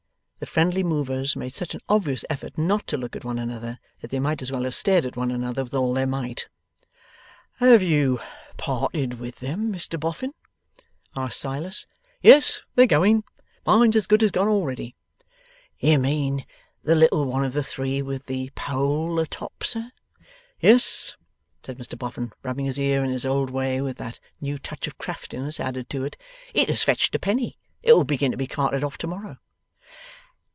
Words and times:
The 0.43 0.47
friendly 0.47 0.83
movers 0.83 1.35
made 1.35 1.53
such 1.53 1.75
an 1.75 1.81
obvious 1.87 2.25
effort 2.27 2.57
not 2.57 2.87
to 2.87 2.97
look 2.97 3.15
at 3.15 3.23
one 3.23 3.37
another, 3.37 3.77
that 3.99 4.09
they 4.09 4.19
might 4.19 4.41
as 4.41 4.51
well 4.51 4.63
have 4.63 4.73
stared 4.73 5.05
at 5.05 5.15
one 5.15 5.29
another 5.29 5.63
with 5.63 5.75
all 5.75 5.93
their 5.93 6.07
might. 6.07 6.49
'Have 7.57 7.83
you 7.83 8.19
parted 8.57 9.19
with 9.19 9.35
them, 9.35 9.71
Mr 9.71 9.99
Boffin?' 9.99 10.33
asked 11.15 11.39
Silas. 11.39 11.85
'Yes; 12.23 12.63
they're 12.73 12.87
going. 12.87 13.23
Mine's 13.67 13.95
as 13.95 14.07
good 14.07 14.23
as 14.23 14.31
gone 14.31 14.47
already.' 14.47 14.95
'You 15.77 15.99
mean 15.99 16.43
the 16.83 16.95
little 16.95 17.23
one 17.25 17.45
of 17.45 17.53
the 17.53 17.61
three, 17.61 18.01
with 18.01 18.25
the 18.25 18.49
pole 18.55 19.19
atop, 19.19 19.63
sir.' 19.63 19.91
'Yes,' 20.59 21.15
said 21.63 21.77
Mr 21.77 21.95
Boffin, 21.99 22.31
rubbing 22.41 22.65
his 22.65 22.79
ear 22.79 23.03
in 23.03 23.11
his 23.11 23.27
old 23.27 23.51
way, 23.51 23.79
with 23.79 23.97
that 23.97 24.19
new 24.41 24.57
touch 24.57 24.87
of 24.87 24.97
craftiness 24.97 25.59
added 25.59 25.87
to 25.91 26.03
it. 26.03 26.17
'It 26.55 26.67
has 26.67 26.83
fetched 26.83 27.13
a 27.13 27.19
penny. 27.19 27.59
It'll 27.83 28.03
begin 28.03 28.31
to 28.31 28.37
be 28.37 28.47
carted 28.47 28.83
off 28.83 28.97
to 28.97 29.07
morrow. 29.07 29.37